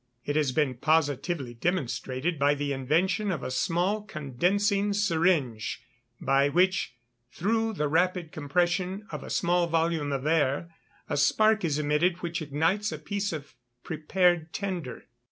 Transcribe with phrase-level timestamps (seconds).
[0.25, 5.79] _It has been positively demonstrated by the invention of a small condensing syringe,
[6.19, 6.95] by which,
[7.31, 10.73] through the rapid compression of a small volume of air,
[11.07, 13.53] a spark is emitted which ignites a piece of
[13.83, 15.05] prepared tinder.